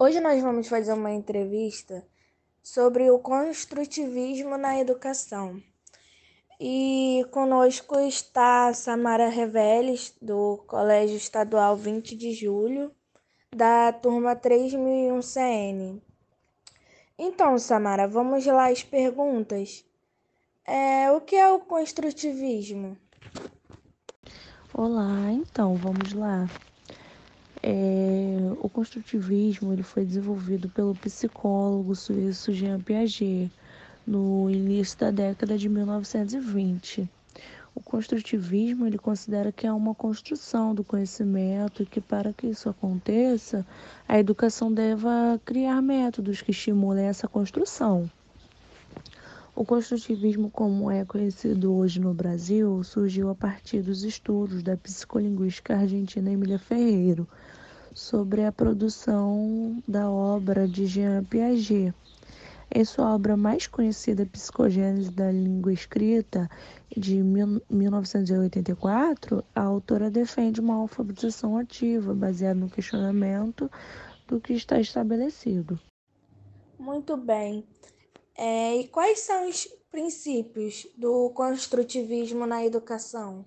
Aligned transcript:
Hoje 0.00 0.20
nós 0.20 0.40
vamos 0.40 0.68
fazer 0.68 0.92
uma 0.92 1.10
entrevista 1.10 2.06
sobre 2.62 3.10
o 3.10 3.18
construtivismo 3.18 4.56
na 4.56 4.78
educação. 4.78 5.60
E 6.60 7.26
conosco 7.32 7.98
está 7.98 8.72
Samara 8.72 9.28
Reveles, 9.28 10.14
do 10.22 10.62
Colégio 10.68 11.16
Estadual 11.16 11.74
20 11.74 12.16
de 12.16 12.32
Julho, 12.32 12.92
da 13.52 13.92
turma 13.92 14.36
3001 14.36 15.20
CN. 15.20 16.00
Então, 17.18 17.58
Samara, 17.58 18.06
vamos 18.06 18.46
lá 18.46 18.70
as 18.70 18.84
perguntas. 18.84 19.84
É, 20.64 21.10
o 21.10 21.20
que 21.20 21.34
é 21.34 21.50
o 21.50 21.58
construtivismo? 21.58 22.96
Olá, 24.72 25.32
então 25.32 25.74
vamos 25.74 26.12
lá. 26.12 26.46
É, 27.60 27.97
o 28.60 28.68
construtivismo 28.68 29.72
ele 29.72 29.84
foi 29.84 30.04
desenvolvido 30.04 30.68
pelo 30.68 30.94
psicólogo 30.94 31.94
suíço 31.94 32.52
Jean 32.52 32.80
Piaget 32.80 33.50
no 34.04 34.50
início 34.50 34.98
da 34.98 35.10
década 35.12 35.56
de 35.56 35.68
1920. 35.68 37.08
O 37.74 37.80
construtivismo 37.80 38.84
ele 38.84 38.98
considera 38.98 39.52
que 39.52 39.64
é 39.64 39.72
uma 39.72 39.94
construção 39.94 40.74
do 40.74 40.82
conhecimento 40.82 41.84
e 41.84 41.86
que 41.86 42.00
para 42.00 42.32
que 42.32 42.48
isso 42.48 42.68
aconteça, 42.68 43.64
a 44.08 44.18
educação 44.18 44.72
deva 44.72 45.40
criar 45.44 45.80
métodos 45.80 46.42
que 46.42 46.50
estimulem 46.50 47.04
essa 47.04 47.28
construção. 47.28 48.10
O 49.54 49.64
construtivismo, 49.64 50.50
como 50.50 50.90
é 50.90 51.04
conhecido 51.04 51.72
hoje 51.74 52.00
no 52.00 52.12
Brasil, 52.12 52.82
surgiu 52.82 53.30
a 53.30 53.34
partir 53.34 53.82
dos 53.82 54.02
estudos 54.02 54.62
da 54.62 54.76
psicolinguística 54.76 55.76
argentina 55.76 56.32
Emília 56.32 56.58
Ferreiro 56.58 57.28
sobre 57.94 58.44
a 58.44 58.52
produção 58.52 59.82
da 59.86 60.10
obra 60.10 60.68
de 60.68 60.86
Jean 60.86 61.24
Piaget. 61.24 61.94
Em 62.74 62.84
sua 62.84 63.14
obra 63.14 63.36
mais 63.36 63.66
conhecida, 63.66 64.26
Psicogênese 64.26 65.10
da 65.10 65.32
Língua 65.32 65.72
Escrita, 65.72 66.50
de 66.94 67.22
1984, 67.22 69.42
a 69.54 69.62
autora 69.62 70.10
defende 70.10 70.60
uma 70.60 70.74
alfabetização 70.74 71.56
ativa, 71.56 72.12
baseada 72.14 72.60
no 72.60 72.68
questionamento 72.68 73.70
do 74.26 74.38
que 74.40 74.52
está 74.52 74.78
estabelecido. 74.80 75.80
Muito 76.78 77.16
bem. 77.16 77.66
É, 78.36 78.76
e 78.76 78.88
quais 78.88 79.20
são 79.20 79.48
os 79.48 79.66
princípios 79.90 80.86
do 80.96 81.30
construtivismo 81.30 82.46
na 82.46 82.62
educação? 82.64 83.46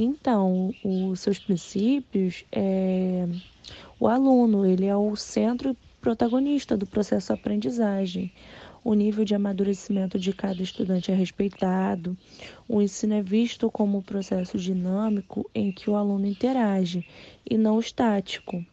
Então, 0.00 0.72
os 0.84 1.18
seus 1.18 1.40
princípios 1.40 2.44
é 2.52 3.26
o 3.98 4.06
aluno, 4.06 4.64
ele 4.64 4.86
é 4.86 4.96
o 4.96 5.16
centro 5.16 5.76
protagonista 6.00 6.76
do 6.76 6.86
processo 6.86 7.34
de 7.34 7.40
aprendizagem. 7.40 8.32
O 8.84 8.94
nível 8.94 9.24
de 9.24 9.34
amadurecimento 9.34 10.16
de 10.16 10.32
cada 10.32 10.62
estudante 10.62 11.10
é 11.10 11.14
respeitado. 11.16 12.16
O 12.68 12.80
ensino 12.80 13.14
é 13.14 13.22
visto 13.22 13.68
como 13.72 13.98
um 13.98 14.02
processo 14.02 14.56
dinâmico 14.56 15.50
em 15.52 15.72
que 15.72 15.90
o 15.90 15.96
aluno 15.96 16.28
interage 16.28 17.04
e 17.44 17.58
não 17.58 17.80
estático 17.80 18.64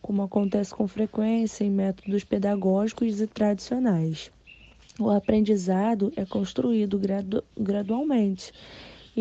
como 0.00 0.22
acontece 0.22 0.72
com 0.72 0.86
frequência 0.86 1.64
em 1.64 1.70
métodos 1.70 2.22
pedagógicos 2.22 3.20
e 3.20 3.26
tradicionais. 3.26 4.30
O 5.00 5.10
aprendizado 5.10 6.12
é 6.14 6.24
construído 6.24 6.96
gradu 6.96 7.42
gradualmente 7.58 8.52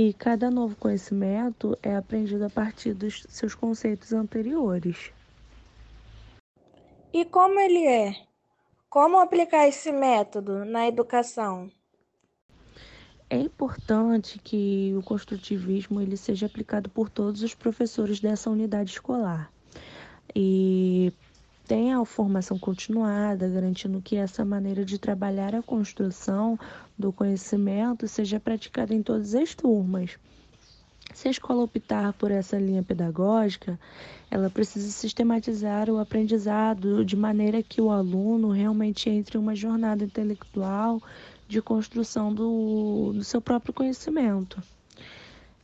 e 0.02 0.14
cada 0.14 0.50
novo 0.50 0.78
conhecimento 0.78 1.78
é 1.84 1.94
aprendido 1.94 2.46
a 2.46 2.50
partir 2.50 2.94
dos 2.94 3.26
seus 3.28 3.54
conceitos 3.54 4.14
anteriores. 4.14 5.12
E 7.12 7.26
como 7.26 7.60
ele 7.60 7.86
é? 7.86 8.16
Como 8.90 9.20
aplicar 9.20 9.68
esse 9.68 9.92
método 9.92 10.64
na 10.64 10.88
educação? 10.88 11.70
É 13.30 13.38
importante 13.38 14.40
que 14.40 14.96
o 14.98 15.04
construtivismo 15.04 16.00
ele 16.00 16.16
seja 16.16 16.46
aplicado 16.46 16.90
por 16.90 17.10
todos 17.10 17.44
os 17.44 17.54
professores 17.54 18.22
dessa 18.22 18.50
unidade 18.50 18.92
escolar 18.92 19.52
e 20.34 21.12
tem 21.70 21.94
a 21.94 22.04
formação 22.04 22.58
continuada, 22.58 23.48
garantindo 23.48 24.02
que 24.02 24.16
essa 24.16 24.44
maneira 24.44 24.84
de 24.84 24.98
trabalhar 24.98 25.54
a 25.54 25.62
construção 25.62 26.58
do 26.98 27.14
conhecimento 27.14 28.08
seja 28.08 28.40
praticada 28.40 28.92
em 28.92 29.04
todas 29.04 29.36
as 29.36 29.54
turmas. 29.54 30.18
Se 31.14 31.28
a 31.28 31.32
escola 31.32 31.62
optar 31.62 32.14
por 32.14 32.32
essa 32.32 32.58
linha 32.58 32.82
pedagógica, 32.82 33.80
ela 34.32 34.50
precisa 34.50 34.90
sistematizar 34.90 35.92
o 35.92 36.00
aprendizado 36.00 37.06
de 37.06 37.16
maneira 37.16 37.62
que 37.62 37.80
o 37.80 37.92
aluno 37.92 38.50
realmente 38.50 39.08
entre 39.08 39.38
em 39.38 39.42
uma 39.42 39.56
jornada 39.56 40.04
intelectual 40.04 41.00
de 41.48 41.62
construção 41.62 42.34
do, 42.34 43.12
do 43.14 43.24
seu 43.24 43.40
próprio 43.42 43.76
conhecimento. 43.76 44.60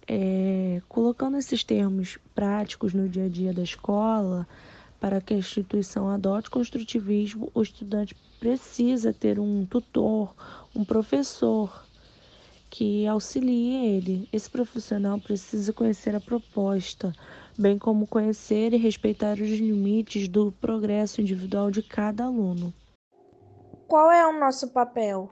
É, 0.07 0.83
colocando 0.87 1.35
esses 1.35 1.63
termos 1.63 2.19
práticos 2.35 2.93
no 2.93 3.09
dia 3.09 3.25
a 3.25 3.29
dia 3.29 3.51
da 3.51 3.63
escola, 3.63 4.47
para 5.00 5.22
que 5.22 5.33
a 5.33 5.38
instituição 5.38 6.09
adote 6.09 6.50
construtivismo, 6.50 7.51
o 7.53 7.61
estudante 7.61 8.16
precisa 8.39 9.13
ter 9.13 9.39
um 9.39 9.66
tutor, 9.66 10.33
um 10.75 10.83
professor 10.83 11.85
que 12.69 13.07
auxilie 13.07 13.95
ele. 13.95 14.28
Esse 14.34 14.50
profissional 14.50 15.19
precisa 15.19 15.72
conhecer 15.72 16.16
a 16.16 16.19
proposta, 16.19 17.13
bem 17.57 17.78
como 17.78 18.07
conhecer 18.07 18.73
e 18.73 18.78
respeitar 18.78 19.34
os 19.34 19.50
limites 19.50 20.28
do 20.28 20.51
progresso 20.51 21.22
individual 21.22 21.72
de 21.72 21.81
cada 21.81 22.25
aluno. 22.25 22.73
Qual 23.88 24.11
é 24.11 24.25
o 24.28 24.39
nosso 24.39 24.72
papel? 24.72 25.31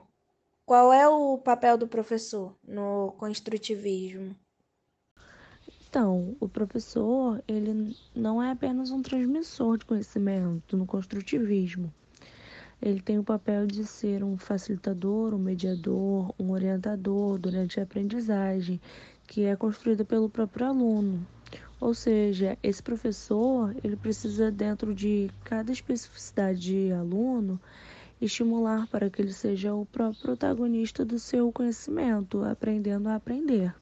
Qual 0.66 0.92
é 0.92 1.06
o 1.06 1.36
papel 1.38 1.76
do 1.76 1.86
professor 1.86 2.56
no 2.66 3.12
construtivismo? 3.18 4.34
Então, 5.94 6.36
o 6.40 6.48
professor, 6.48 7.40
ele 7.46 7.96
não 8.16 8.42
é 8.42 8.50
apenas 8.50 8.90
um 8.90 9.00
transmissor 9.00 9.78
de 9.78 9.84
conhecimento 9.84 10.76
no 10.76 10.84
construtivismo. 10.84 11.94
Ele 12.82 13.00
tem 13.00 13.16
o 13.16 13.22
papel 13.22 13.64
de 13.64 13.84
ser 13.84 14.24
um 14.24 14.36
facilitador, 14.36 15.32
um 15.32 15.38
mediador, 15.38 16.34
um 16.36 16.50
orientador 16.50 17.38
durante 17.38 17.78
a 17.78 17.84
aprendizagem, 17.84 18.80
que 19.24 19.44
é 19.44 19.54
construída 19.54 20.04
pelo 20.04 20.28
próprio 20.28 20.66
aluno. 20.66 21.24
Ou 21.80 21.94
seja, 21.94 22.58
esse 22.60 22.82
professor, 22.82 23.72
ele 23.84 23.94
precisa 23.94 24.50
dentro 24.50 24.92
de 24.92 25.30
cada 25.44 25.70
especificidade 25.70 26.58
de 26.58 26.92
aluno 26.92 27.60
estimular 28.20 28.88
para 28.88 29.08
que 29.08 29.22
ele 29.22 29.32
seja 29.32 29.72
o 29.72 29.86
próprio 29.86 30.22
protagonista 30.22 31.04
do 31.04 31.20
seu 31.20 31.52
conhecimento, 31.52 32.42
aprendendo 32.42 33.08
a 33.08 33.14
aprender. 33.14 33.72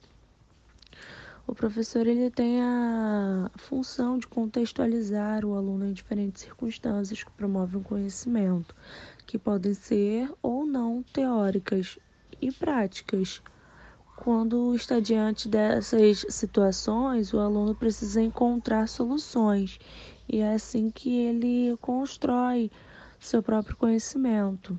O 1.45 1.55
professor 1.55 2.07
ele 2.07 2.31
tem 2.31 2.63
a 2.63 3.51
função 3.57 4.17
de 4.17 4.29
contextualizar 4.29 5.45
o 5.45 5.57
aluno 5.57 5.87
em 5.87 5.93
diferentes 5.93 6.43
circunstâncias 6.43 7.25
que 7.25 7.31
promovem 7.33 7.81
o 7.81 7.85
conhecimento, 7.85 8.75
que 9.27 9.37
podem 9.37 9.75
ser 9.75 10.33
ou 10.41 10.65
não 10.65 11.03
teóricas 11.13 11.99
e 12.41 12.53
práticas. 12.53 13.43
Quando 14.17 14.75
está 14.77 15.01
diante 15.01 15.49
dessas 15.49 16.25
situações, 16.29 17.35
o 17.35 17.41
aluno 17.41 17.75
precisa 17.75 18.23
encontrar 18.23 18.89
soluções 18.89 19.81
e 20.29 20.39
é 20.39 20.55
assim 20.55 20.91
que 20.91 21.13
ele 21.13 21.77
constrói 21.79 22.71
seu 23.19 23.43
próprio 23.43 23.77
conhecimento. 23.77 24.79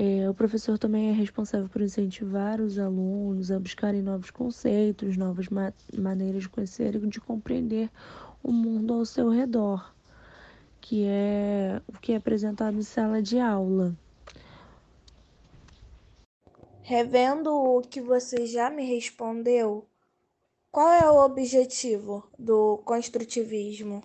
É, 0.00 0.30
o 0.30 0.34
professor 0.34 0.78
também 0.78 1.08
é 1.08 1.12
responsável 1.12 1.68
por 1.68 1.82
incentivar 1.82 2.60
os 2.60 2.78
alunos 2.78 3.50
a 3.50 3.58
buscarem 3.58 4.00
novos 4.00 4.30
conceitos, 4.30 5.16
novas 5.16 5.48
ma 5.48 5.72
maneiras 5.98 6.42
de 6.42 6.48
conhecer 6.48 6.94
e 6.94 7.06
de 7.08 7.20
compreender 7.20 7.90
o 8.40 8.52
mundo 8.52 8.94
ao 8.94 9.04
seu 9.04 9.28
redor, 9.28 9.92
que 10.80 11.04
é 11.04 11.82
o 11.88 11.98
que 11.98 12.12
é 12.12 12.16
apresentado 12.16 12.78
em 12.78 12.82
sala 12.82 13.20
de 13.20 13.40
aula. 13.40 13.92
Revendo 16.82 17.50
o 17.52 17.82
que 17.82 18.00
você 18.00 18.46
já 18.46 18.70
me 18.70 18.84
respondeu, 18.84 19.84
qual 20.70 20.92
é 20.92 21.10
o 21.10 21.24
objetivo 21.24 22.24
do 22.38 22.78
construtivismo? 22.84 24.04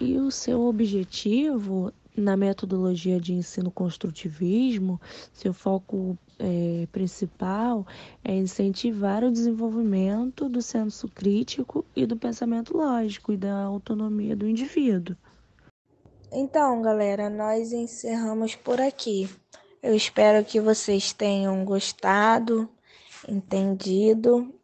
E 0.00 0.16
o 0.16 0.30
seu 0.30 0.62
objetivo 0.62 1.92
na 2.16 2.36
metodologia 2.36 3.20
de 3.20 3.32
ensino 3.32 3.70
construtivismo, 3.70 5.00
seu 5.32 5.52
foco 5.52 6.18
é, 6.38 6.86
principal 6.90 7.86
é 8.24 8.34
incentivar 8.34 9.22
o 9.22 9.30
desenvolvimento 9.30 10.48
do 10.48 10.62
senso 10.62 11.08
crítico 11.08 11.84
e 11.94 12.06
do 12.06 12.16
pensamento 12.16 12.76
lógico 12.76 13.32
e 13.32 13.36
da 13.36 13.62
autonomia 13.62 14.34
do 14.34 14.48
indivíduo. 14.48 15.16
Então, 16.32 16.80
galera, 16.80 17.28
nós 17.28 17.72
encerramos 17.72 18.54
por 18.54 18.80
aqui. 18.80 19.28
Eu 19.82 19.94
espero 19.94 20.44
que 20.44 20.60
vocês 20.60 21.12
tenham 21.12 21.64
gostado, 21.64 22.68
entendido 23.28 24.54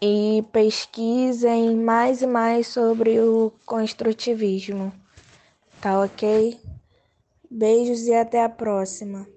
e 0.00 0.44
pesquisem 0.52 1.76
mais 1.76 2.22
e 2.22 2.26
mais 2.26 2.68
sobre 2.68 3.20
o 3.20 3.52
construtivismo. 3.64 4.92
Tá 5.86 6.00
ok? 6.00 6.58
Beijos 7.48 8.08
e 8.08 8.12
até 8.12 8.42
a 8.42 8.48
próxima. 8.48 9.28